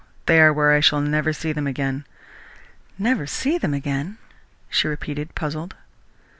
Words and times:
They 0.25 0.41
are 0.41 0.51
where 0.51 0.71
I 0.73 0.79
shall 0.79 0.99
never 0.99 1.31
see 1.31 1.51
them 1.51 1.67
again." 1.67 2.05
"Never 2.97 3.27
see 3.27 3.59
them 3.59 3.75
again?" 3.75 4.17
she 4.67 4.87
repeated, 4.87 5.35
puzzled. 5.35 5.75